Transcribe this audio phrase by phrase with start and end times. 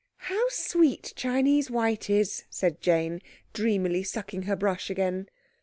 [0.31, 3.21] "How sweet Chinese white is!" said Jane,
[3.53, 5.29] dreamily sucking her brush again.